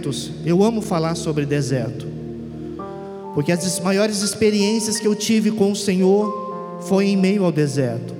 [0.00, 2.06] desertos, eu amo falar sobre deserto.
[3.34, 8.14] Porque as maiores experiências que eu tive com o Senhor foi em meio ao deserto.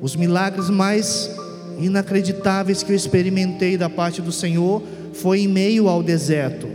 [0.00, 1.30] Os milagres mais
[1.78, 6.68] inacreditáveis que eu experimentei da parte do Senhor foi em meio ao deserto.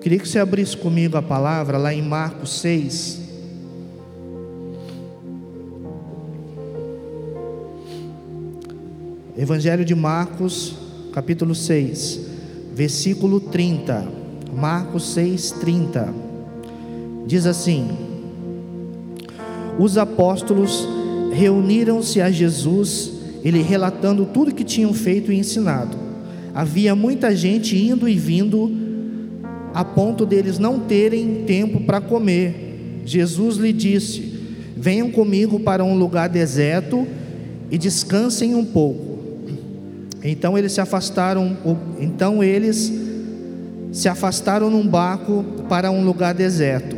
[0.00, 3.23] Queria que você abrisse comigo a palavra lá em Marcos 6.
[9.36, 10.76] Evangelho de Marcos,
[11.12, 12.20] capítulo 6,
[12.72, 14.06] versículo 30.
[14.54, 16.14] Marcos 6, 30.
[17.26, 17.88] Diz assim:
[19.76, 20.86] Os apóstolos
[21.32, 23.10] reuniram-se a Jesus,
[23.42, 25.96] ele relatando tudo que tinham feito e ensinado.
[26.54, 28.70] Havia muita gente indo e vindo,
[29.74, 33.02] a ponto deles não terem tempo para comer.
[33.04, 34.32] Jesus lhe disse:
[34.76, 37.04] Venham comigo para um lugar deserto
[37.68, 39.13] e descansem um pouco.
[40.24, 41.54] Então eles se afastaram,
[42.00, 42.90] então eles
[43.92, 46.96] se afastaram num barco para um lugar deserto.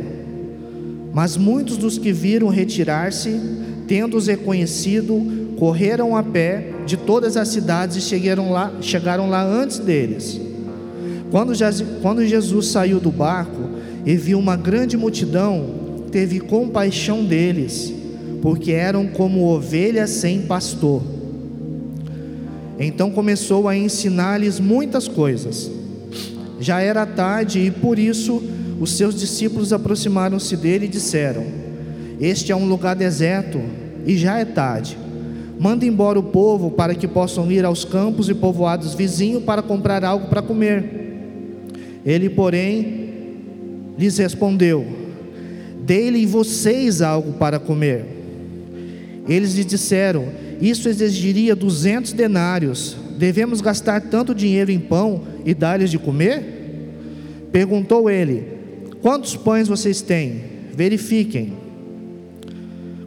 [1.13, 3.37] Mas muitos dos que viram retirar-se,
[3.85, 9.77] tendo-os reconhecido, correram a pé de todas as cidades e chegaram lá, chegaram lá antes
[9.77, 10.39] deles.
[11.29, 13.69] Quando, Jesus saiu do barco
[14.05, 17.93] e viu uma grande multidão, teve compaixão deles,
[18.41, 21.16] porque eram como ovelhas sem pastor
[22.79, 25.71] então começou a ensinar-lhes muitas coisas.
[26.59, 28.41] Já era tarde e por isso
[28.79, 31.45] os seus discípulos aproximaram-se dele e disseram:
[32.19, 33.59] Este é um lugar deserto
[34.05, 34.97] e já é tarde.
[35.59, 40.03] Manda embora o povo para que possam ir aos campos e povoados vizinhos para comprar
[40.03, 41.07] algo para comer.
[42.05, 43.09] Ele, porém,
[43.97, 44.85] lhes respondeu:
[45.83, 48.05] Dê-lhe vocês algo para comer.
[49.27, 50.25] Eles lhe disseram:
[50.61, 52.97] isso exigiria duzentos denários.
[53.17, 56.43] Devemos gastar tanto dinheiro em pão e dar-lhes de comer?
[57.51, 58.43] Perguntou ele:
[59.01, 60.41] Quantos pães vocês têm?
[60.73, 61.53] Verifiquem.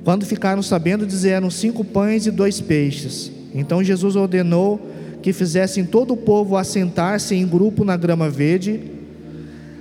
[0.05, 3.31] Quando ficaram sabendo, disseram cinco pães e dois peixes.
[3.55, 4.81] Então Jesus ordenou
[5.23, 8.81] que fizessem todo o povo assentar-se em grupo na grama verde.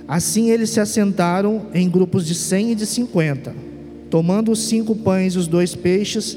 [0.06, 3.54] Assim eles se assentaram em grupos de cem e de cinquenta.
[4.10, 6.36] Tomando os cinco pães e os dois peixes,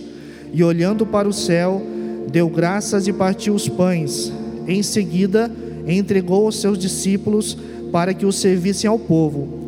[0.54, 1.82] e olhando para o céu,
[2.32, 4.32] deu graças e partiu os pães.
[4.68, 5.52] Em seguida,
[5.88, 7.58] entregou aos seus discípulos
[7.92, 9.64] para que os servissem ao povo.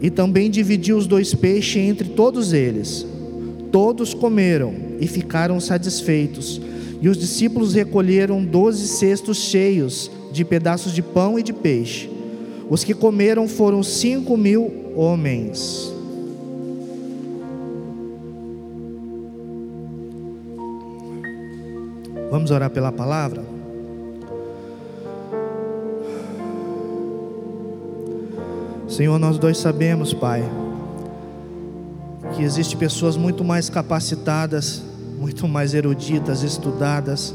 [0.00, 3.06] E também dividiu os dois peixes entre todos eles.
[3.72, 6.60] Todos comeram e ficaram satisfeitos.
[7.00, 12.08] E os discípulos recolheram doze cestos cheios de pedaços de pão e de peixe.
[12.68, 15.93] Os que comeram foram cinco mil homens.
[22.34, 23.44] Vamos orar pela palavra?
[28.88, 30.42] Senhor, nós dois sabemos, Pai,
[32.34, 34.82] que existem pessoas muito mais capacitadas,
[35.16, 37.32] muito mais eruditas, estudadas,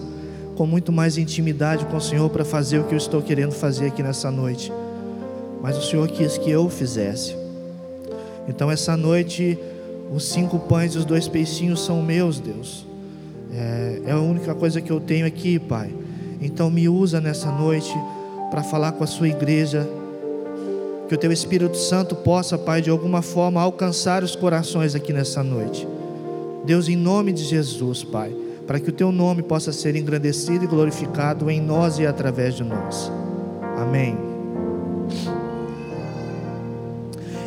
[0.57, 3.87] com muito mais intimidade com o Senhor para fazer o que eu estou querendo fazer
[3.87, 4.69] aqui nessa noite.
[5.61, 7.37] Mas o Senhor quis que eu fizesse.
[8.49, 9.57] Então, essa noite,
[10.13, 12.88] os cinco pães e os dois peixinhos são meus, Deus.
[13.51, 15.91] É, é a única coisa que eu tenho aqui, Pai.
[16.41, 17.93] Então me usa nessa noite
[18.49, 19.87] para falar com a sua igreja.
[21.07, 25.43] Que o teu Espírito Santo possa, Pai, de alguma forma alcançar os corações aqui nessa
[25.43, 25.87] noite.
[26.65, 28.35] Deus, em nome de Jesus, Pai,
[28.67, 32.63] para que o teu nome possa ser engrandecido e glorificado em nós e através de
[32.63, 33.11] nós.
[33.77, 34.15] Amém.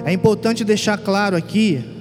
[0.05, 1.92] É importante deixar claro aqui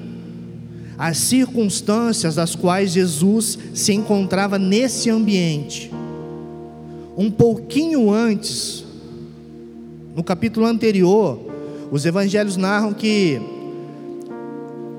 [1.01, 5.91] as circunstâncias das quais Jesus se encontrava nesse ambiente.
[7.17, 8.85] Um pouquinho antes,
[10.15, 11.39] no capítulo anterior,
[11.89, 13.41] os evangelhos narram que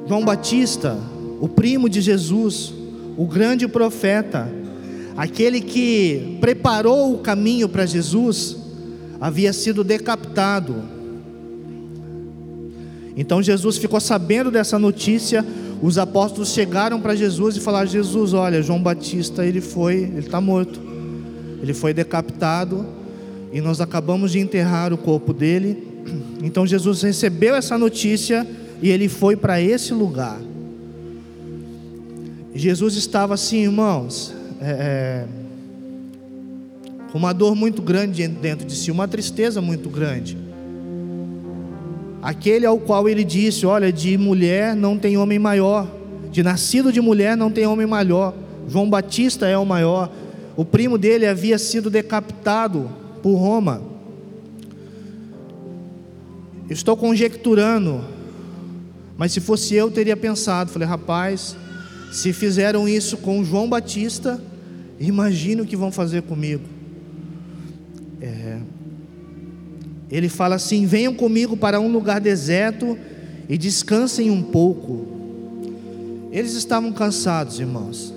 [0.08, 0.98] João Batista,
[1.40, 2.74] o primo de Jesus,
[3.16, 4.50] o grande profeta,
[5.16, 8.56] aquele que preparou o caminho para Jesus,
[9.20, 10.74] havia sido decapitado.
[13.16, 15.46] Então Jesus ficou sabendo dessa notícia,
[15.82, 20.40] os apóstolos chegaram para Jesus e falaram: Jesus, olha, João Batista, ele foi, ele está
[20.40, 20.80] morto,
[21.60, 22.86] ele foi decapitado
[23.52, 25.90] e nós acabamos de enterrar o corpo dele.
[26.42, 28.44] Então Jesus recebeu essa notícia
[28.82, 30.40] e ele foi para esse lugar.
[32.52, 35.26] Jesus estava assim, irmãos, é, é,
[37.12, 40.36] com uma dor muito grande dentro de si, uma tristeza muito grande
[42.22, 45.90] aquele ao qual ele disse: Olha, de mulher não tem homem maior,
[46.30, 48.32] de nascido de mulher não tem homem maior,
[48.68, 50.10] João Batista é o maior.
[50.56, 52.88] O primo dele havia sido decapitado
[53.22, 53.82] por Roma.
[56.70, 58.02] Estou conjecturando,
[59.16, 60.70] mas se fosse eu, teria pensado.
[60.70, 61.56] Falei, rapaz,
[62.12, 64.40] se fizeram isso com João Batista,
[65.00, 66.64] imagine o que vão fazer comigo.
[68.20, 68.58] É,
[70.12, 72.98] ele fala assim: venham comigo para um lugar deserto
[73.48, 75.06] e descansem um pouco.
[76.30, 78.12] Eles estavam cansados, irmãos.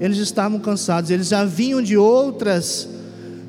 [0.00, 2.88] Eles estavam cansados, eles já vinham de outras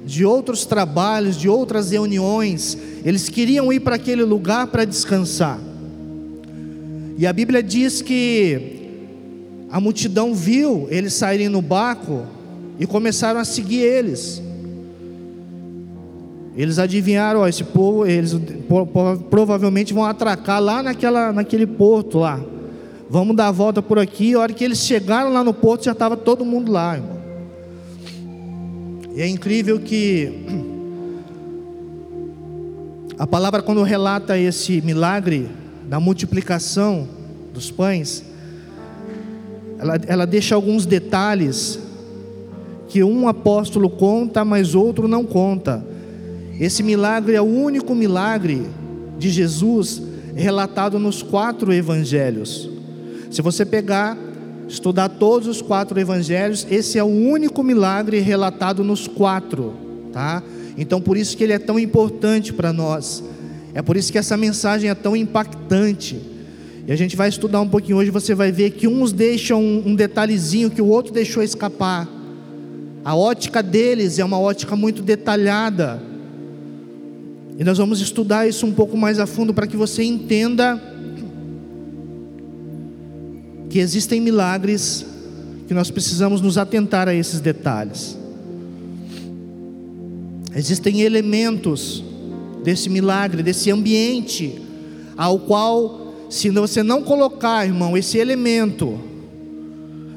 [0.06, 2.76] de outros trabalhos, de outras reuniões.
[3.06, 5.60] Eles queriam ir para aquele lugar para descansar.
[7.16, 8.80] E a Bíblia diz que
[9.70, 12.26] a multidão viu eles saírem no barco
[12.80, 14.42] e começaram a seguir eles.
[16.56, 18.36] Eles adivinharam, ó, esse povo, eles
[19.30, 22.40] provavelmente vão atracar lá naquela, naquele porto lá.
[23.10, 24.34] Vamos dar a volta por aqui.
[24.34, 27.19] A hora que eles chegaram lá no porto, já estava todo mundo lá, irmão.
[29.16, 30.31] E é incrível que
[33.18, 35.50] a palavra, quando relata esse milagre
[35.88, 37.07] da multiplicação
[37.54, 38.24] dos pães,
[39.78, 41.80] ela, ela deixa alguns detalhes
[42.88, 45.86] que um apóstolo conta, mas outro não conta.
[46.59, 48.67] Esse milagre é o único milagre
[49.17, 50.01] de Jesus
[50.35, 52.69] relatado nos quatro evangelhos.
[53.31, 54.17] Se você pegar,
[54.67, 59.73] estudar todos os quatro evangelhos, esse é o único milagre relatado nos quatro,
[60.11, 60.44] tá?
[60.77, 63.23] Então por isso que ele é tão importante para nós.
[63.73, 66.19] É por isso que essa mensagem é tão impactante.
[66.85, 69.95] E a gente vai estudar um pouquinho hoje, você vai ver que uns deixam um
[69.95, 72.06] detalhezinho que o outro deixou escapar.
[73.06, 76.08] A ótica deles é uma ótica muito detalhada.
[77.59, 80.81] E nós vamos estudar isso um pouco mais a fundo para que você entenda
[83.69, 85.06] que existem milagres
[85.67, 88.17] que nós precisamos nos atentar a esses detalhes.
[90.56, 92.01] Existem elementos
[92.63, 94.56] desse milagre, desse ambiente,
[95.17, 98.97] ao qual se você não colocar, irmão, esse elemento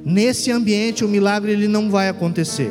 [0.04, 2.70] nesse ambiente, o milagre ele não vai acontecer.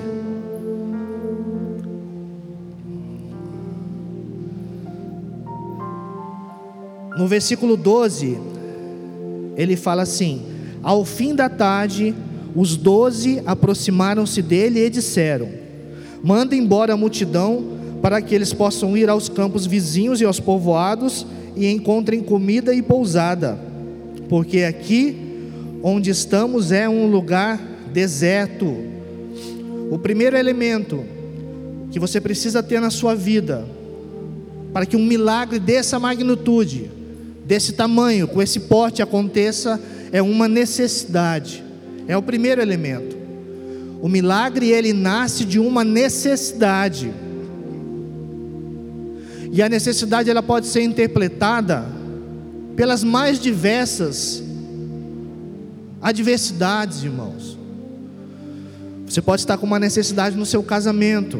[7.22, 8.36] No versículo 12,
[9.56, 10.42] ele fala assim:
[10.82, 12.16] Ao fim da tarde,
[12.56, 15.48] os doze aproximaram-se dele e disseram:
[16.24, 21.24] Manda embora a multidão para que eles possam ir aos campos vizinhos e aos povoados
[21.56, 23.56] e encontrem comida e pousada,
[24.28, 25.16] porque aqui
[25.84, 27.62] onde estamos é um lugar
[27.94, 28.66] deserto.
[29.92, 31.06] O primeiro elemento
[31.92, 33.64] que você precisa ter na sua vida,
[34.74, 37.00] para que um milagre dessa magnitude,
[37.52, 39.78] desse tamanho, com esse porte aconteça,
[40.14, 41.62] é uma necessidade.
[42.08, 43.18] É o primeiro elemento.
[44.02, 47.12] O milagre ele nasce de uma necessidade.
[49.52, 51.84] E a necessidade ela pode ser interpretada
[52.78, 54.42] pelas mais diversas
[56.02, 57.60] adversidades, irmãos.
[59.06, 61.38] Você pode estar com uma necessidade no seu casamento.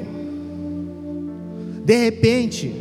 [1.86, 2.81] De repente,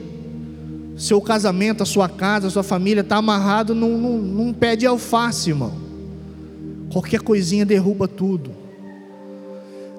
[1.01, 4.87] seu casamento, a sua casa, a sua família está amarrado num, num, num pé de
[4.87, 5.73] alface, irmão.
[6.93, 8.51] Qualquer coisinha derruba tudo.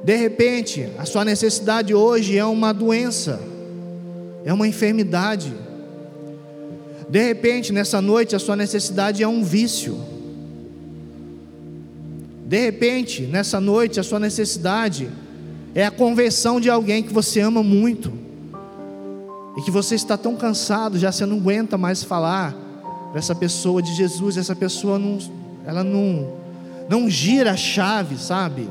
[0.04, 3.52] De repente, a sua necessidade hoje é uma doença
[4.44, 5.54] é uma enfermidade.
[7.10, 10.00] De repente, nessa noite, a sua necessidade é um vício.
[12.46, 15.10] De repente, nessa noite, a sua necessidade
[15.74, 18.21] é a conversão de alguém que você ama muito
[19.58, 22.56] e que você está tão cansado, já você não aguenta mais falar
[23.14, 25.18] essa pessoa de Jesus, essa pessoa não,
[25.66, 26.28] ela não,
[26.90, 28.68] não gira a chave, sabe?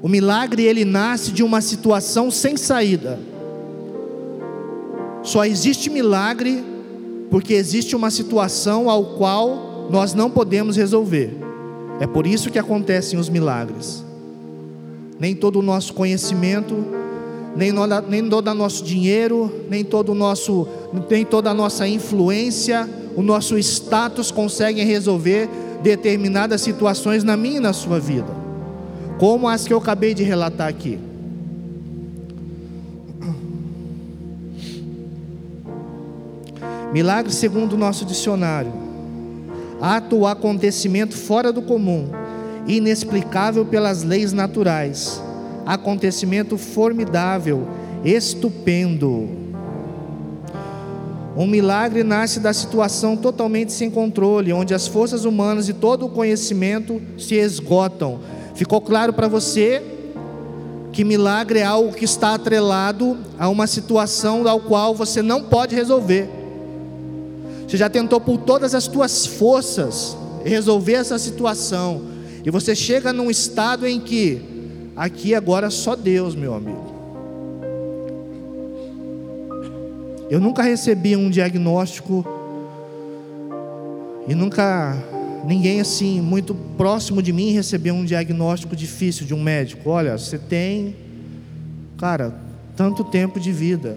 [0.00, 3.18] O milagre ele nasce de uma situação sem saída.
[5.22, 6.64] Só existe milagre
[7.30, 11.36] porque existe uma situação ao qual nós não podemos resolver.
[12.00, 14.04] É por isso que acontecem os milagres.
[15.18, 16.84] Nem todo o nosso conhecimento,
[17.56, 17.72] nem,
[18.08, 20.68] nem todo o nosso dinheiro, nem todo o nosso,
[21.10, 25.48] nem toda a nossa influência, o nosso status conseguem resolver
[25.82, 28.48] determinadas situações na minha e na sua vida
[29.18, 30.98] como as que eu acabei de relatar aqui.
[36.92, 38.72] Milagre segundo o nosso dicionário.
[39.80, 42.08] Ato ou acontecimento fora do comum,
[42.68, 45.20] inexplicável pelas leis naturais.
[45.66, 47.66] Acontecimento formidável,
[48.04, 49.28] estupendo.
[51.36, 56.08] Um milagre nasce da situação totalmente sem controle, onde as forças humanas e todo o
[56.08, 58.20] conhecimento se esgotam.
[58.54, 59.82] Ficou claro para você
[60.92, 65.76] que milagre é algo que está atrelado a uma situação da qual você não pode
[65.76, 66.28] resolver.
[67.68, 72.02] Você já tentou por todas as suas forças resolver essa situação,
[72.44, 74.40] e você chega num estado em que
[74.96, 76.98] aqui agora só Deus, meu amigo.
[80.30, 82.24] Eu nunca recebi um diagnóstico
[84.26, 84.94] e nunca
[85.46, 89.88] ninguém assim muito próximo de mim recebeu um diagnóstico difícil de um médico.
[89.88, 90.94] Olha, você tem,
[91.96, 92.34] cara,
[92.76, 93.96] tanto tempo de vida.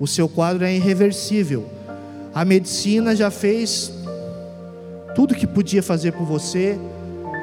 [0.00, 1.68] O seu quadro é irreversível.
[2.34, 3.92] A medicina já fez
[5.14, 6.76] tudo que podia fazer por você.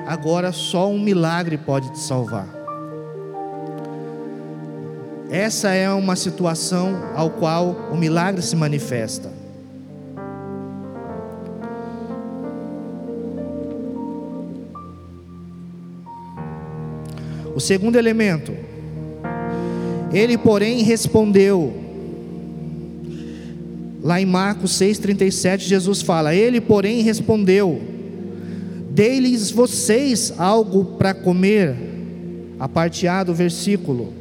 [0.08, 2.48] Agora só um milagre pode te salvar.
[5.30, 9.32] Essa é uma situação ao qual o milagre se manifesta.
[17.56, 18.54] O segundo elemento,
[20.12, 21.74] ele, porém, respondeu.
[24.02, 27.91] Lá em Marcos 6,37, Jesus fala: Ele, porém, respondeu:
[28.94, 31.76] Dei-lhes vocês algo para comer.
[32.60, 34.14] A parte A do versículo.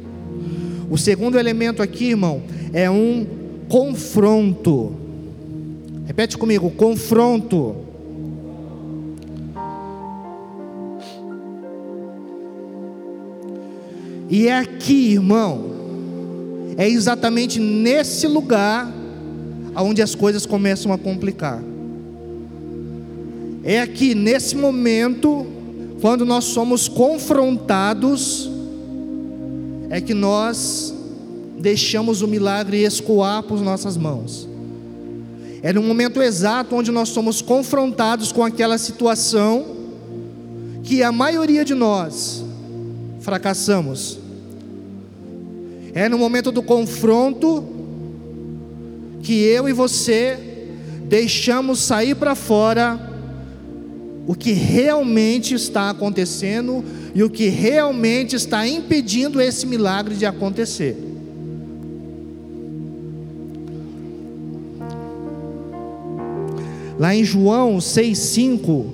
[0.89, 2.41] O segundo elemento aqui, irmão,
[2.73, 3.25] é um
[3.69, 4.95] confronto.
[6.05, 7.75] Repete comigo: confronto.
[14.29, 15.65] E é aqui, irmão,
[16.77, 18.89] é exatamente nesse lugar
[19.75, 21.61] onde as coisas começam a complicar.
[23.63, 25.45] É aqui, nesse momento,
[26.01, 28.49] quando nós somos confrontados
[29.89, 30.93] é que nós
[31.59, 34.49] deixamos o milagre escoar por nossas mãos.
[35.61, 39.65] É no momento exato onde nós somos confrontados com aquela situação
[40.81, 42.43] que a maioria de nós
[43.19, 44.17] fracassamos.
[45.93, 47.63] É no momento do confronto
[49.21, 50.67] que eu e você
[51.03, 53.10] deixamos sair para fora
[54.27, 60.95] o que realmente está acontecendo e o que realmente está impedindo esse milagre de acontecer.
[66.99, 68.85] Lá em João 6,5,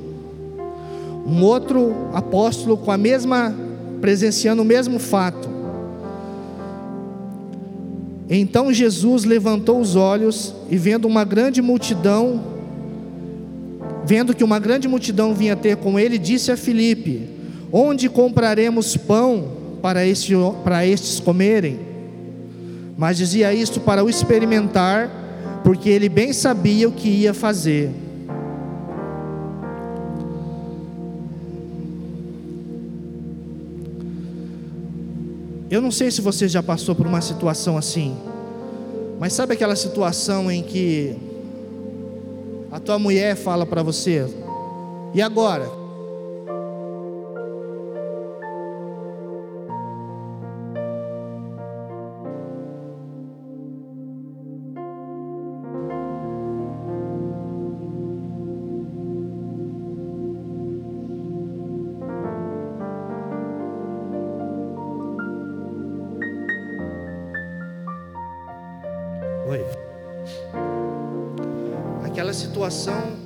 [1.28, 3.54] um outro apóstolo com a mesma,
[4.00, 5.50] presenciando o mesmo fato.
[8.30, 12.57] Então Jesus levantou os olhos e vendo uma grande multidão,
[14.08, 17.28] vendo que uma grande multidão vinha ter com ele, disse a Filipe:
[17.72, 20.34] Onde compraremos pão para, este,
[20.64, 21.78] para estes comerem?
[22.98, 27.92] Mas dizia isto para o experimentar, porque ele bem sabia o que ia fazer.
[35.70, 38.16] Eu não sei se você já passou por uma situação assim,
[39.20, 41.27] mas sabe aquela situação em que
[42.78, 44.24] a tua mulher fala para você:
[45.14, 45.68] e agora?
[72.38, 73.18] Situação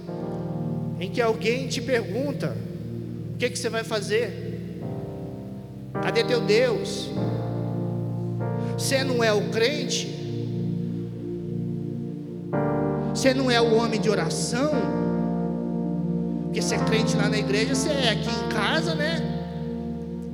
[0.99, 2.55] em que alguém te pergunta:
[3.33, 4.69] o que, que você vai fazer?
[6.01, 7.09] Cadê teu Deus?
[8.77, 10.07] Você não é o crente?
[13.13, 14.71] Você não é o homem de oração?
[16.45, 19.19] Porque você é crente lá na igreja, você é aqui em casa, né?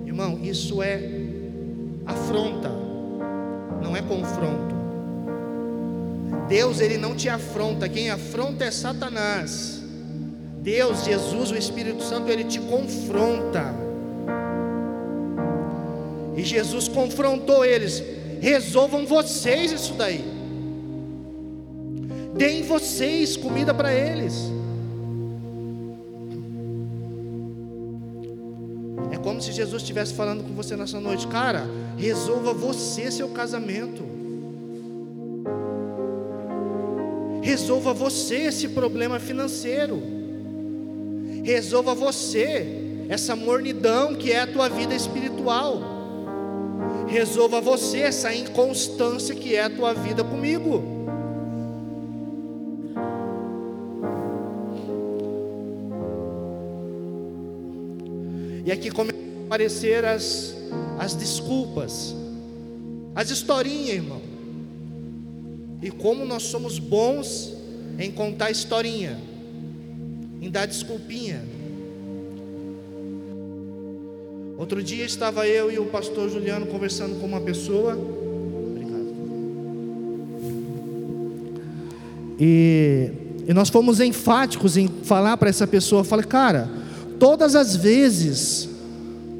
[0.05, 1.01] Irmão, isso é
[2.05, 2.69] afronta,
[3.83, 4.76] não é confronto.
[6.47, 9.81] Deus ele não te afronta, quem afronta é Satanás.
[10.61, 13.73] Deus, Jesus, o Espírito Santo, ele te confronta.
[16.35, 18.03] E Jesus confrontou eles:
[18.41, 20.23] resolvam vocês isso daí.
[22.35, 24.33] Deem vocês comida para eles.
[29.11, 31.65] É como se Jesus estivesse falando com você nessa noite, cara,
[31.97, 34.16] resolva você seu casamento.
[37.47, 40.03] Resolva você esse problema financeiro.
[41.45, 45.79] Resolva você essa mornidão que é a tua vida espiritual.
[47.07, 50.83] Resolva você essa inconstância que é a tua vida comigo.
[58.65, 60.53] E aqui começam a aparecer as,
[60.99, 62.13] as desculpas,
[63.15, 64.26] as historinhas, irmão.
[65.81, 67.53] E como nós somos bons
[67.99, 69.17] em contar historinha,
[70.41, 71.43] em dar desculpinha.
[74.57, 77.93] Outro dia estava eu e o pastor Juliano conversando com uma pessoa.
[77.93, 79.13] Obrigado.
[82.39, 83.11] E,
[83.47, 86.03] e nós fomos enfáticos em falar para essa pessoa.
[86.03, 86.69] falei, cara,
[87.19, 88.67] todas as vezes,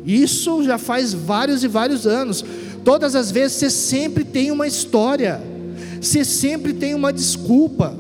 [0.06, 2.46] isso já faz vários e vários anos,
[2.86, 5.42] todas as vezes você sempre tem uma história,
[6.08, 7.96] você sempre tem uma desculpa.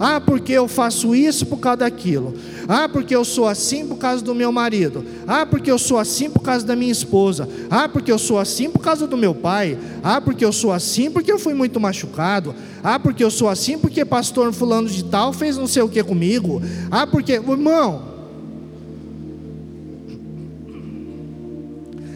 [0.00, 2.34] Ah, porque eu faço isso por causa daquilo.
[2.68, 5.04] Ah, porque eu sou assim por causa do meu marido.
[5.26, 7.48] Ah, porque eu sou assim por causa da minha esposa.
[7.68, 9.76] Ah, porque eu sou assim por causa do meu pai.
[10.02, 12.54] Ah, porque eu sou assim porque eu fui muito machucado.
[12.82, 16.02] Ah, porque eu sou assim porque pastor fulano de tal fez não sei o que
[16.04, 16.62] comigo.
[16.92, 18.02] Ah, porque, irmão,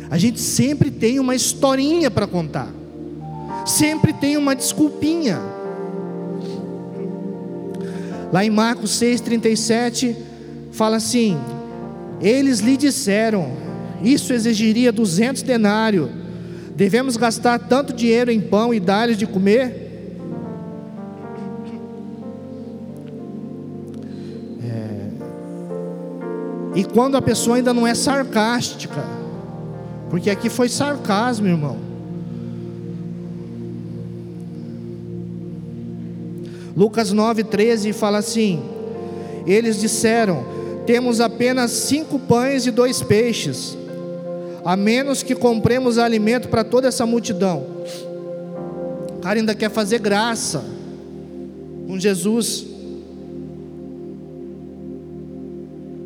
[0.09, 2.82] a gente sempre tem uma historinha para contar.
[3.65, 5.39] Sempre tem uma desculpinha.
[8.33, 10.17] Lá em Marcos 6,37,
[10.73, 11.39] fala assim:
[12.21, 13.53] Eles lhe disseram,
[14.03, 16.11] isso exigiria 200 denários.
[16.75, 20.17] Devemos gastar tanto dinheiro em pão e dar-lhes de comer?
[24.65, 25.09] É...
[26.75, 29.05] E quando a pessoa ainda não é sarcástica,
[30.09, 31.92] porque aqui foi sarcasmo, irmão.
[36.77, 38.63] Lucas 9,13 fala assim:
[39.47, 40.45] Eles disseram:
[40.87, 43.77] Temos apenas cinco pães e dois peixes,
[44.65, 47.67] a menos que compremos alimento para toda essa multidão.
[49.17, 50.65] O cara ainda quer fazer graça
[51.87, 52.67] com Jesus.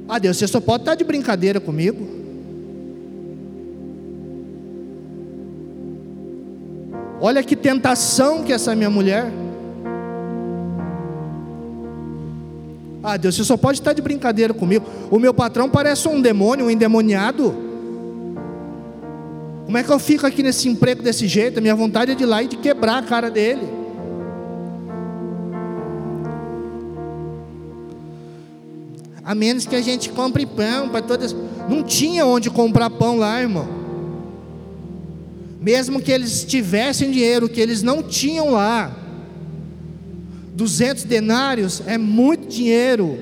[0.09, 2.17] Ah, Deus, você só pode estar de brincadeira comigo.
[7.21, 9.33] Olha que tentação que essa minha mulher.
[13.09, 14.85] Ah, Deus, você só pode estar de brincadeira comigo.
[15.13, 17.55] O meu patrão parece um demônio, um endemoniado.
[19.65, 21.59] Como é que eu fico aqui nesse emprego desse jeito?
[21.59, 23.63] A minha vontade é de ir lá e de quebrar a cara dele.
[29.25, 31.33] A menos que a gente compre pão para todas.
[31.69, 33.69] Não tinha onde comprar pão lá, irmão.
[35.61, 39.06] Mesmo que eles tivessem dinheiro, que eles não tinham lá.
[40.57, 43.19] 200 denários é muito dinheiro.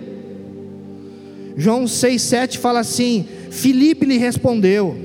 [1.56, 4.96] João 6,7 fala assim: Filipe lhe respondeu: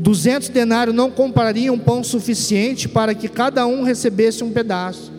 [0.00, 5.12] 200 denários não comprariam pão suficiente para que cada um recebesse um pedaço,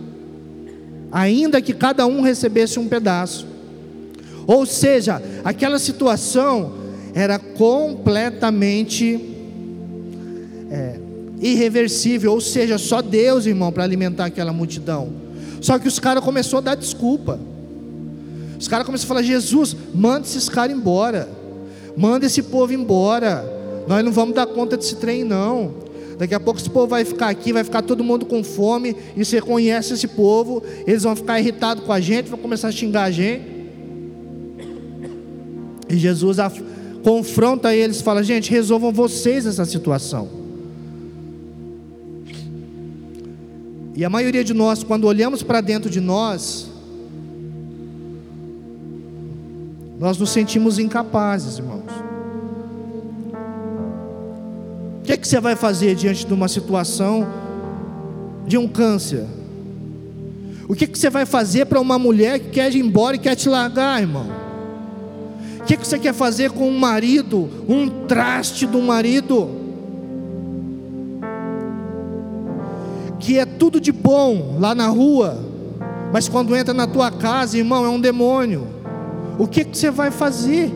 [1.11, 3.45] ainda que cada um recebesse um pedaço.
[4.47, 6.73] Ou seja, aquela situação
[7.13, 9.19] era completamente
[10.71, 10.99] é,
[11.39, 15.24] irreversível, ou seja, só Deus, irmão, para alimentar aquela multidão.
[15.61, 17.39] Só que os caras começaram a dar desculpa.
[18.59, 21.29] Os caras começaram a falar: Jesus, manda esses caras embora.
[21.95, 23.43] Manda esse povo embora.
[23.87, 25.85] Nós não vamos dar conta desse trem, não.
[26.17, 28.95] Daqui a pouco esse povo vai ficar aqui, vai ficar todo mundo com fome.
[29.15, 32.71] E você conhece esse povo, eles vão ficar irritados com a gente, vão começar a
[32.71, 33.43] xingar a gente.
[35.89, 36.37] E Jesus
[37.03, 40.44] confronta eles, fala: gente, resolvam vocês essa situação.
[43.95, 46.69] E a maioria de nós, quando olhamos para dentro de nós,
[49.97, 51.85] nós nos sentimos incapazes, irmãos.
[54.99, 57.25] O que, é que você vai fazer diante de uma situação
[58.45, 59.25] de um câncer?
[60.67, 63.19] O que, é que você vai fazer para uma mulher que quer ir embora e
[63.19, 64.27] quer te largar, irmão?
[65.61, 69.64] O que, é que você quer fazer com um marido, um traste do marido?
[73.57, 75.37] Tudo de bom lá na rua,
[76.11, 78.67] mas quando entra na tua casa, irmão, é um demônio.
[79.37, 80.71] O que, que você vai fazer?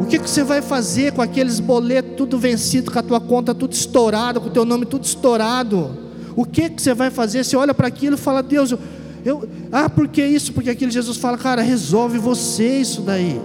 [0.00, 3.54] O que, que você vai fazer com aqueles boletos tudo vencido, com a tua conta
[3.54, 5.90] tudo estourada, com o teu nome tudo estourado?
[6.34, 7.44] O que, que você vai fazer?
[7.44, 8.78] Você olha para aquilo e fala, Deus, eu,
[9.24, 10.52] eu, ah, por que isso?
[10.52, 13.40] Porque aquele Jesus fala, cara, resolve você isso daí.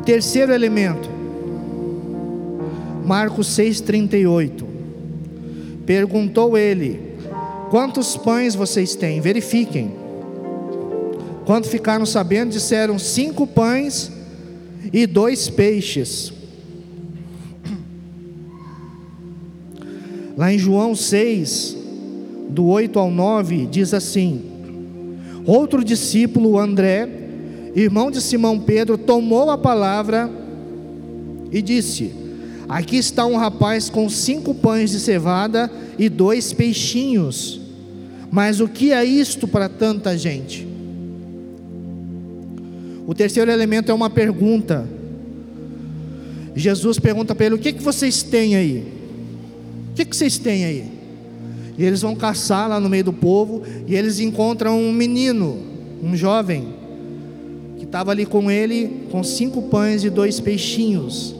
[0.00, 1.10] O terceiro elemento,
[3.04, 4.64] Marcos 6,38.
[5.84, 7.18] Perguntou ele:
[7.68, 9.20] Quantos pães vocês têm?
[9.20, 9.92] Verifiquem.
[11.44, 14.10] Quando ficaram sabendo, disseram: Cinco pães
[14.90, 16.32] e dois peixes.
[20.34, 21.76] Lá em João 6,
[22.48, 24.40] do 8 ao 9, diz assim:
[25.44, 27.19] Outro discípulo, André,
[27.74, 30.30] irmão de Simão Pedro, tomou a palavra
[31.52, 32.12] e disse:
[32.68, 37.60] Aqui está um rapaz com cinco pães de cevada e dois peixinhos.
[38.30, 40.66] Mas o que é isto para tanta gente?
[43.06, 44.88] O terceiro elemento é uma pergunta.
[46.54, 48.86] Jesus pergunta para ele: O que, que vocês têm aí?
[49.90, 50.84] O que, que vocês têm aí?
[51.76, 55.58] E eles vão caçar lá no meio do povo e eles encontram um menino,
[56.02, 56.68] um jovem,
[57.90, 61.34] estava ali com ele com cinco pães e dois peixinhos.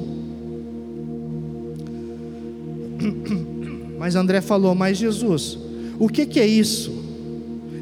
[3.96, 5.56] Mas André falou: Mas Jesus,
[5.96, 6.92] o que, que é isso?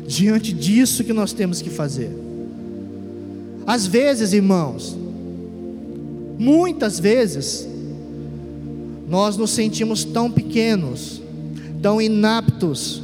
[0.06, 2.14] Diante disso que nós temos que fazer.
[3.66, 4.96] Às vezes, irmãos,
[6.38, 7.66] muitas vezes,
[9.08, 11.22] nós nos sentimos tão pequenos,
[11.80, 13.02] tão inaptos,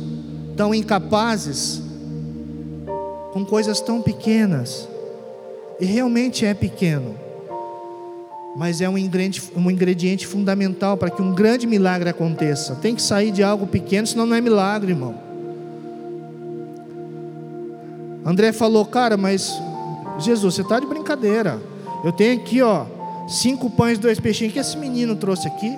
[0.56, 1.80] tão incapazes,
[3.32, 4.88] com coisas tão pequenas,
[5.80, 7.14] e realmente é pequeno,
[8.56, 12.76] mas é um ingrediente, fundamental para que um grande milagre aconteça.
[12.76, 15.14] Tem que sair de algo pequeno, senão não é milagre, irmão.
[18.24, 19.52] André falou, cara, mas
[20.18, 21.60] Jesus, você está de brincadeira.
[22.04, 22.86] Eu tenho aqui, ó,
[23.28, 25.76] cinco pães e dois peixinhos que esse menino trouxe aqui.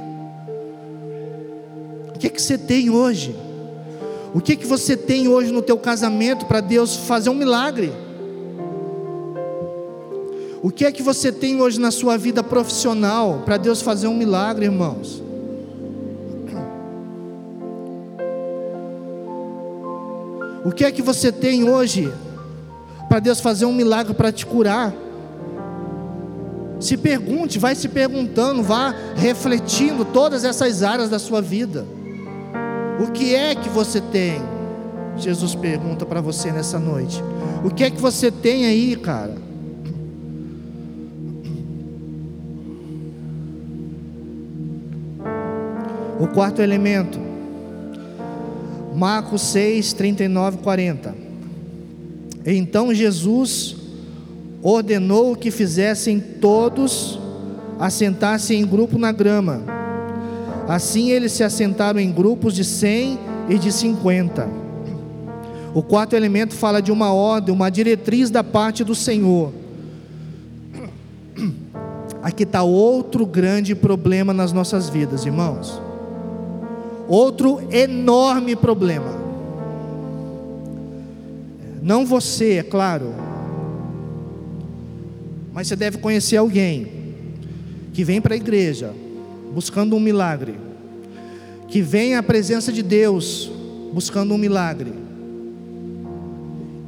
[2.15, 3.35] O que, que você tem hoje?
[4.35, 7.93] O que, que você tem hoje no teu casamento para Deus fazer um milagre?
[10.67, 14.17] O que é que você tem hoje na sua vida profissional para Deus fazer um
[14.17, 15.23] milagre, irmãos?
[20.65, 22.13] O que é que você tem hoje
[23.09, 24.93] para Deus fazer um milagre para te curar?
[26.81, 31.87] Se pergunte, vai se perguntando, vá refletindo todas essas áreas da sua vida.
[32.99, 34.43] O que é que você tem?
[35.17, 37.23] Jesus pergunta para você nessa noite.
[37.65, 39.46] O que é que você tem aí, cara?
[46.19, 47.19] O quarto elemento,
[48.95, 51.15] Marcos 6, 39 40.
[52.47, 53.77] Então Jesus
[54.63, 57.19] ordenou que fizessem todos
[57.79, 59.63] assentar-se em grupo na grama.
[60.67, 64.49] Assim eles se assentaram em grupos de cem e de cinquenta.
[65.75, 69.53] O quarto elemento fala de uma ordem, uma diretriz da parte do Senhor.
[72.23, 75.86] Aqui está outro grande problema nas nossas vidas, irmãos.
[77.09, 79.27] Outro enorme problema.
[81.83, 83.15] Não você, é claro.
[85.53, 86.89] Mas você deve conhecer alguém
[87.93, 88.93] que vem para a igreja
[89.55, 90.57] buscando um milagre,
[91.69, 93.51] que vem à presença de Deus
[93.93, 94.93] buscando um milagre.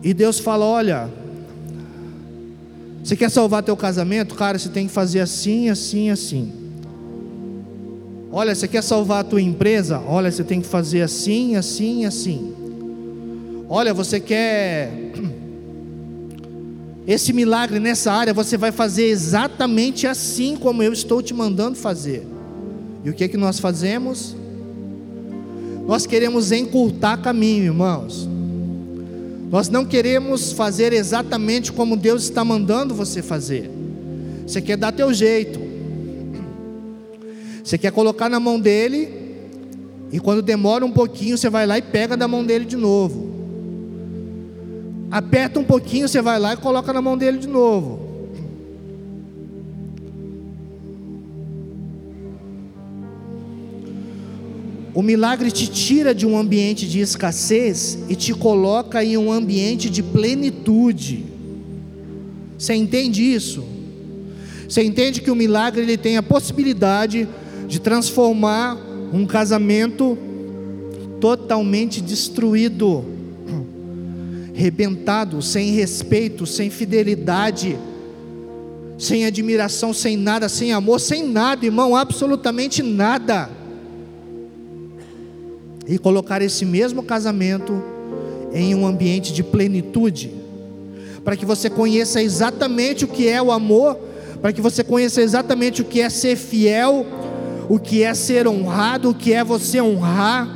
[0.03, 1.09] E Deus fala: "Olha,
[3.03, 4.35] você quer salvar teu casamento?
[4.35, 6.68] Cara, você tem que fazer assim, assim, assim.
[8.31, 10.01] Olha, você quer salvar a tua empresa?
[10.07, 12.53] Olha, você tem que fazer assim, assim, assim.
[13.69, 14.93] Olha, você quer
[17.07, 22.27] esse milagre nessa área, você vai fazer exatamente assim como eu estou te mandando fazer.
[23.05, 24.37] E o que é que nós fazemos?
[25.87, 28.29] Nós queremos encurtar caminho, irmãos.
[29.51, 33.71] Nós não queremos fazer exatamente como Deus está mandando você fazer.
[34.47, 35.68] Você quer dar teu jeito.
[37.69, 39.11] Você quer colocar na mão dele,
[40.11, 43.31] e quando demora um pouquinho, você vai lá e pega da mão dele de novo.
[45.11, 48.09] Aperta um pouquinho, você vai lá e coloca na mão dele de novo.
[54.95, 59.91] O milagre te tira de um ambiente de escassez e te coloca em um ambiente
[59.91, 61.27] de plenitude.
[62.57, 63.63] Você entende isso?
[64.67, 67.29] Você entende que o milagre ele tem a possibilidade
[67.69, 68.79] de transformar
[69.13, 70.17] um casamento
[71.21, 73.05] totalmente destruído,
[74.55, 77.79] rebentado, sem respeito, sem fidelidade,
[78.99, 83.51] sem admiração, sem nada, sem amor, sem nada, irmão, absolutamente nada.
[85.87, 87.83] E colocar esse mesmo casamento
[88.53, 90.33] em um ambiente de plenitude,
[91.23, 93.97] para que você conheça exatamente o que é o amor,
[94.41, 97.07] para que você conheça exatamente o que é ser fiel
[97.69, 100.49] o que é ser honrado, o que é você honrar.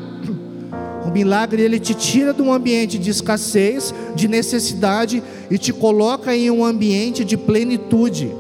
[1.07, 6.35] O milagre ele te tira de um ambiente de escassez, de necessidade e te coloca
[6.35, 8.33] em um ambiente de plenitude.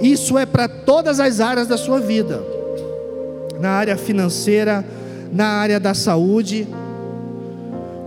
[0.00, 2.42] Isso é para todas as áreas da sua vida.
[3.60, 4.84] Na área financeira,
[5.32, 6.66] na área da saúde.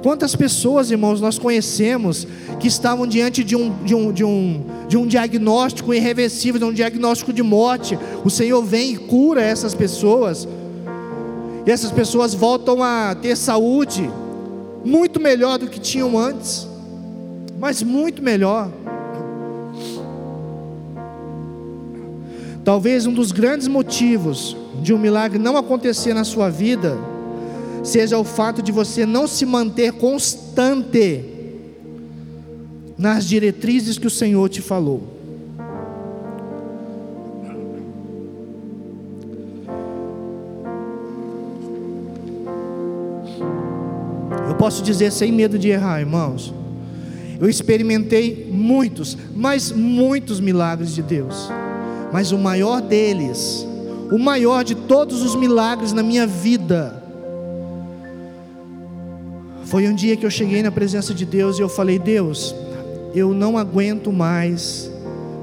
[0.07, 2.25] Quantas pessoas, irmãos, nós conhecemos
[2.61, 6.71] que estavam diante de um, de um, de um, de um diagnóstico irreversível, de um
[6.71, 7.99] diagnóstico de morte.
[8.23, 10.47] O Senhor vem e cura essas pessoas.
[11.65, 14.09] E essas pessoas voltam a ter saúde
[14.85, 16.65] muito melhor do que tinham antes,
[17.59, 18.71] mas muito melhor.
[22.63, 26.97] Talvez um dos grandes motivos de um milagre não acontecer na sua vida
[27.87, 31.23] seja o fato de você não se manter constante
[32.97, 35.15] nas diretrizes que o Senhor te falou.
[44.49, 46.53] Eu posso dizer sem medo de errar, irmãos.
[47.39, 51.49] Eu experimentei muitos, mas muitos milagres de Deus.
[52.11, 53.65] Mas o maior deles,
[54.11, 56.96] o maior de todos os milagres na minha vida,
[59.67, 62.55] foi um dia que eu cheguei na presença de Deus e eu falei: Deus,
[63.13, 64.89] eu não aguento mais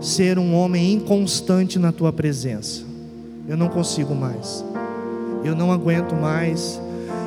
[0.00, 2.82] ser um homem inconstante na tua presença.
[3.46, 4.64] Eu não consigo mais.
[5.44, 6.80] Eu não aguento mais.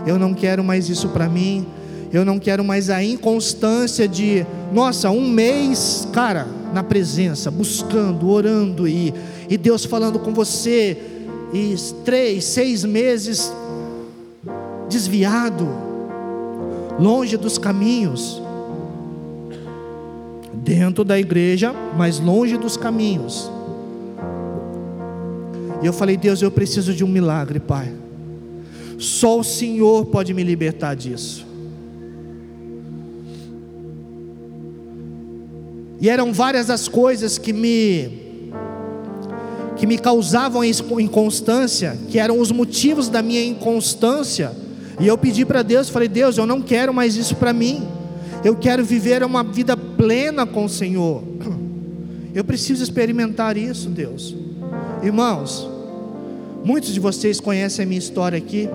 [0.07, 1.67] Eu não quero mais isso para mim.
[2.11, 8.87] Eu não quero mais a inconstância de, nossa, um mês, cara, na presença, buscando, orando
[8.87, 9.13] e,
[9.49, 10.97] e Deus falando com você,
[11.53, 13.51] e três, seis meses
[14.87, 15.86] desviado
[16.99, 18.41] longe dos caminhos,
[20.53, 23.49] dentro da igreja, mas longe dos caminhos.
[25.81, 27.93] E eu falei, Deus, eu preciso de um milagre, Pai.
[28.97, 31.45] Só o Senhor pode me libertar disso.
[35.99, 38.25] E eram várias as coisas que me
[39.77, 44.51] que me causavam inconstância, que eram os motivos da minha inconstância
[44.99, 47.87] e eu pedi para Deus, falei: Deus, eu não quero mais isso para mim.
[48.43, 51.23] Eu quero viver uma vida plena com o Senhor.
[52.33, 54.35] Eu preciso experimentar isso, Deus.
[55.01, 55.67] Irmãos,
[56.63, 58.69] muitos de vocês conhecem a minha história aqui.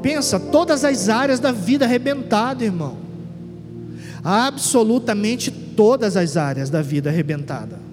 [0.00, 2.96] Pensa, todas as áreas da vida arrebentada, irmão.
[4.24, 7.85] Absolutamente todas as áreas da vida arrebentada.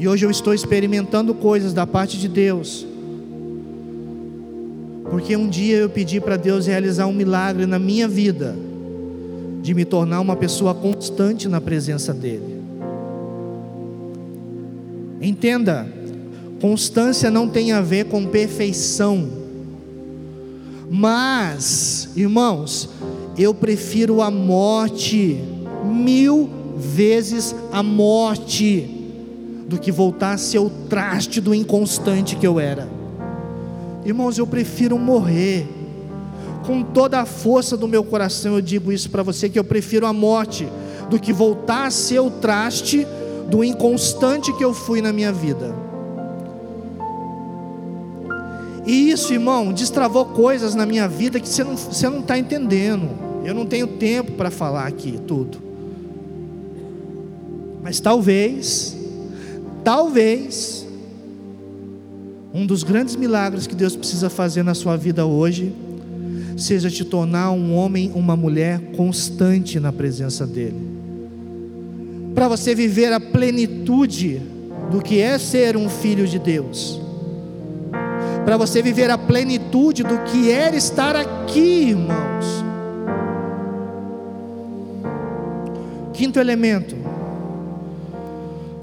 [0.00, 2.86] E hoje eu estou experimentando coisas da parte de Deus.
[5.10, 8.56] Porque um dia eu pedi para Deus realizar um milagre na minha vida,
[9.60, 12.62] de me tornar uma pessoa constante na presença dEle.
[15.20, 15.86] Entenda,
[16.62, 19.28] constância não tem a ver com perfeição,
[20.88, 22.88] mas, irmãos,
[23.36, 25.38] eu prefiro a morte
[25.84, 28.99] mil vezes a morte
[29.70, 32.88] do que voltar a ser o traste do inconstante que eu era.
[34.04, 35.64] Irmãos, eu prefiro morrer.
[36.66, 40.08] Com toda a força do meu coração, eu digo isso para você: que eu prefiro
[40.08, 40.68] a morte
[41.08, 43.06] do que voltar a ser o traste
[43.48, 45.72] do inconstante que eu fui na minha vida.
[48.84, 52.36] E isso, irmão, destravou coisas na minha vida que você não está você não tá
[52.36, 53.08] entendendo.
[53.44, 55.58] Eu não tenho tempo para falar aqui tudo.
[57.84, 58.99] Mas talvez
[59.82, 60.86] Talvez
[62.52, 65.72] um dos grandes milagres que Deus precisa fazer na sua vida hoje
[66.56, 70.76] seja te tornar um homem, uma mulher constante na presença dEle.
[72.34, 74.42] Para você viver a plenitude
[74.90, 77.00] do que é ser um filho de Deus.
[78.44, 82.64] Para você viver a plenitude do que é estar aqui, irmãos.
[86.12, 86.99] Quinto elemento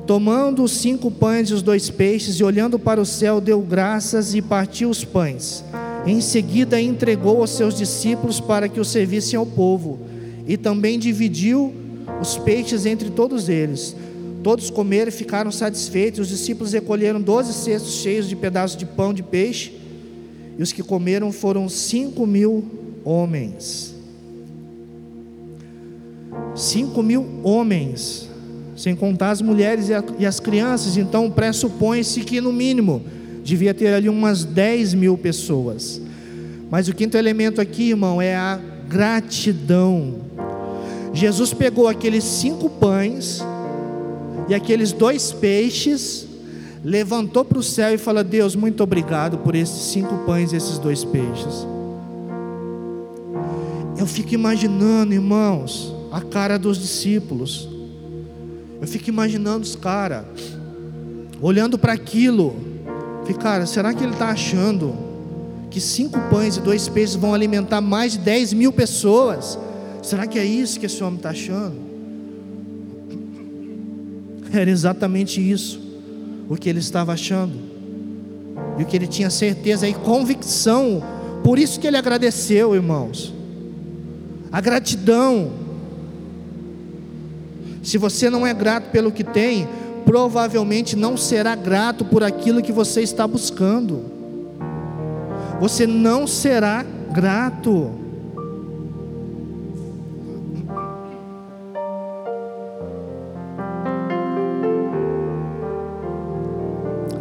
[0.07, 4.33] Tomando os cinco pães e os dois peixes, e olhando para o céu, deu graças
[4.33, 5.65] e partiu os pães.
[6.05, 9.99] Em seguida, entregou aos seus discípulos para que o servissem ao povo,
[10.47, 11.75] e também dividiu
[12.21, 13.93] os peixes entre todos eles.
[14.41, 16.21] Todos comeram e ficaram satisfeitos.
[16.21, 19.73] Os discípulos recolheram doze cestos cheios de pedaços de pão de peixe,
[20.57, 22.63] e os que comeram foram cinco mil
[23.03, 23.93] homens.
[26.55, 28.26] Cinco mil homens
[28.77, 33.03] sem contar as mulheres e as crianças, então pressupõe-se que no mínimo
[33.43, 35.99] devia ter ali umas 10 mil pessoas.
[36.69, 40.15] Mas o quinto elemento aqui, irmão, é a gratidão.
[41.11, 43.41] Jesus pegou aqueles cinco pães
[44.47, 46.27] e aqueles dois peixes,
[46.83, 50.77] levantou para o céu e falou: Deus, muito obrigado por esses cinco pães e esses
[50.77, 51.65] dois peixes.
[53.97, 57.76] Eu fico imaginando, irmãos, a cara dos discípulos.
[58.81, 60.25] Eu fico imaginando os caras.
[61.41, 62.55] olhando para aquilo,
[63.21, 64.95] falei, cara, será que ele está achando
[65.69, 69.57] que cinco pães e dois peixes vão alimentar mais de 10 mil pessoas?
[70.01, 71.75] Será que é isso que esse homem está achando?
[74.51, 75.79] Era exatamente isso
[76.49, 77.53] o que ele estava achando,
[78.77, 81.03] e o que ele tinha certeza e convicção,
[81.43, 83.33] por isso que ele agradeceu, irmãos.
[84.51, 85.66] A gratidão.
[87.87, 89.65] Se você não é grato pelo que tem,
[90.03, 94.03] provavelmente não será grato por aquilo que você está buscando.
[95.61, 97.91] Você não será grato.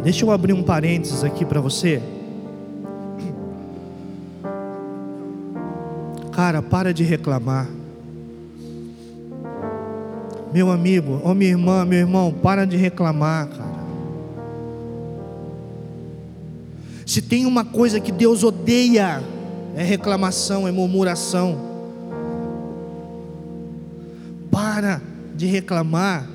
[0.03, 2.01] Deixa eu abrir um parênteses aqui para você.
[6.33, 7.69] Cara, para de reclamar.
[10.53, 13.77] Meu amigo, ou minha irmã, meu irmão, para de reclamar, cara.
[17.05, 19.23] Se tem uma coisa que Deus odeia,
[19.75, 21.57] é reclamação, é murmuração.
[24.51, 25.01] Para
[25.35, 26.27] de reclamar.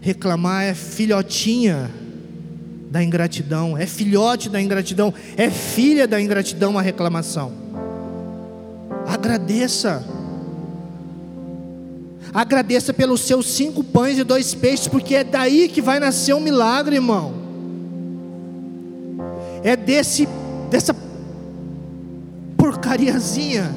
[0.00, 1.90] Reclamar é filhotinha
[2.90, 7.52] da ingratidão, é filhote da ingratidão, é filha da ingratidão a reclamação.
[9.06, 10.15] Agradeça.
[12.36, 16.40] Agradeça pelos seus cinco pães e dois peixes, porque é daí que vai nascer um
[16.40, 17.32] milagre, irmão.
[19.64, 20.28] É desse,
[20.68, 20.94] dessa
[22.58, 23.74] porcariazinha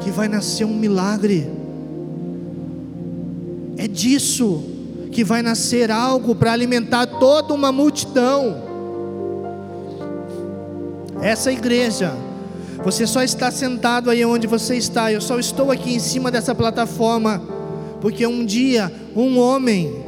[0.00, 1.48] que vai nascer um milagre.
[3.76, 4.64] É disso
[5.12, 8.56] que vai nascer algo para alimentar toda uma multidão.
[11.22, 12.12] Essa igreja
[12.84, 15.12] você só está sentado aí onde você está.
[15.12, 17.42] Eu só estou aqui em cima dessa plataforma
[18.00, 20.04] porque um dia um homem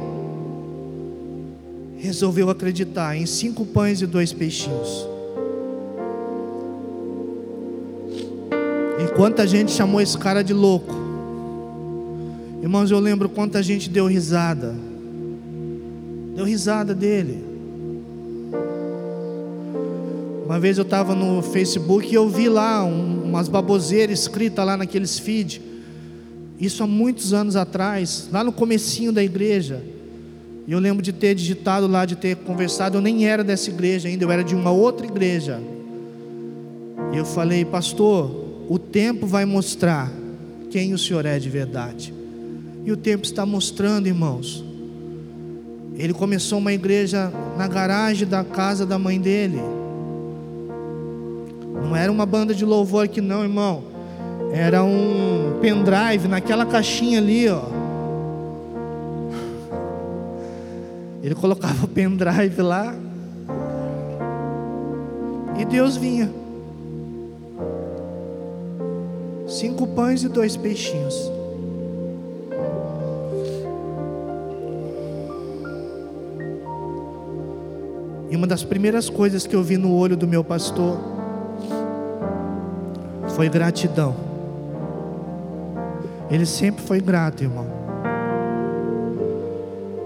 [1.97, 5.07] resolveu acreditar em cinco pães e dois peixinhos.
[9.03, 10.93] E quanta gente chamou esse cara de louco.
[12.61, 14.75] Irmãos, eu lembro quanta gente deu risada.
[16.35, 17.48] Deu risada dele.
[20.49, 24.75] Uma vez eu estava no Facebook e eu vi lá um, umas baboseiras escritas lá
[24.75, 25.61] naqueles feed.
[26.59, 29.83] Isso há muitos anos atrás, lá no comecinho da igreja.
[30.65, 32.97] E eu lembro de ter digitado lá, de ter conversado.
[32.97, 35.61] Eu nem era dessa igreja ainda, eu era de uma outra igreja.
[37.13, 40.11] E eu falei, pastor, o tempo vai mostrar
[40.71, 42.11] quem o senhor é de verdade.
[42.83, 44.65] E o tempo está mostrando, irmãos.
[45.93, 49.77] Ele começou uma igreja na garagem da casa da mãe dele.
[51.83, 53.83] Não era uma banda de louvor aqui não, irmão.
[54.51, 57.61] Era um pendrive naquela caixinha ali, ó.
[61.21, 62.95] Ele colocava o pendrive lá.
[65.59, 66.31] E Deus vinha.
[69.47, 71.31] Cinco pães e dois peixinhos.
[78.29, 81.18] E uma das primeiras coisas que eu vi no olho do meu pastor
[83.39, 84.13] foi gratidão.
[86.29, 87.65] Ele sempre foi grato, irmão.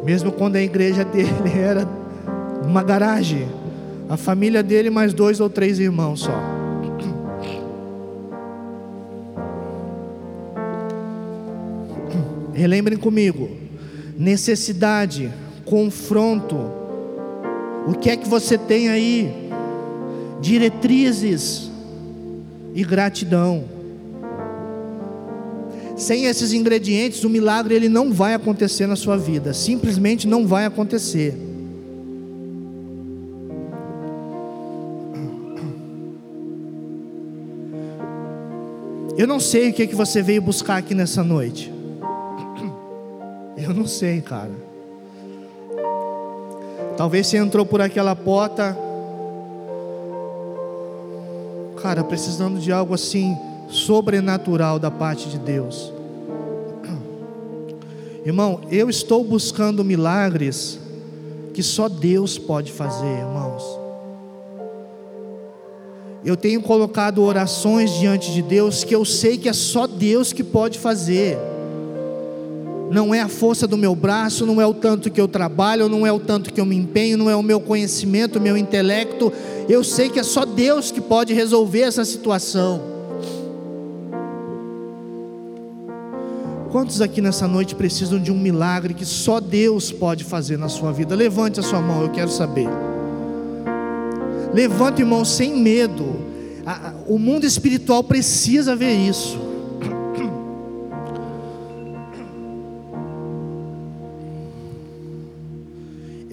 [0.03, 1.89] Mesmo quando a igreja dele era
[2.63, 3.49] uma garagem,
[4.07, 6.39] a família dele mais dois ou três irmãos só.
[12.53, 13.49] Relembrem comigo:
[14.15, 15.33] necessidade,
[15.65, 16.55] confronto.
[17.87, 19.49] O que é que você tem aí?
[20.39, 21.72] Diretrizes
[22.73, 23.63] e gratidão.
[25.95, 30.65] Sem esses ingredientes, o milagre ele não vai acontecer na sua vida, simplesmente não vai
[30.65, 31.37] acontecer.
[39.15, 41.71] Eu não sei o que, é que você veio buscar aqui nessa noite.
[43.55, 44.51] Eu não sei, cara.
[46.97, 48.77] Talvez você entrou por aquela porta
[51.83, 55.91] cara, precisando de algo assim sobrenatural da parte de Deus.
[58.25, 60.79] Irmão, eu estou buscando milagres
[61.53, 63.61] que só Deus pode fazer, irmãos.
[66.23, 70.41] Eu tenho colocado orações diante de Deus que eu sei que é só Deus que
[70.41, 71.37] pode fazer
[72.93, 76.05] não é a força do meu braço, não é o tanto que eu trabalho, não
[76.05, 79.33] é o tanto que eu me empenho, não é o meu conhecimento, o meu intelecto.
[79.67, 82.93] Eu sei que é só Deus que pode resolver essa situação.
[86.71, 90.91] Quantos aqui nessa noite precisam de um milagre que só Deus pode fazer na sua
[90.91, 91.15] vida?
[91.15, 92.67] Levante a sua mão, eu quero saber.
[94.53, 96.15] Levante, irmão, sem medo.
[97.07, 99.37] O mundo espiritual precisa ver isso.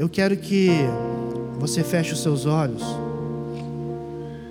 [0.01, 0.71] Eu quero que
[1.59, 2.83] você feche os seus olhos.